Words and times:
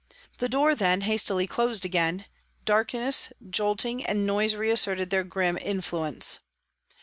The 0.39 0.49
door 0.49 0.73
then 0.73 1.01
hastily 1.01 1.45
closed 1.45 1.85
again, 1.85 2.25
darkness, 2.65 3.31
jolting 3.47 4.03
and 4.03 4.25
noise 4.25 4.55
reasserted 4.55 5.11
their 5.11 5.23
grim 5.23 5.59
influence. 5.61 6.39